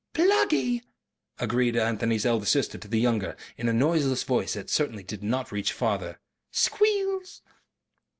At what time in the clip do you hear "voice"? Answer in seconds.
4.23-4.55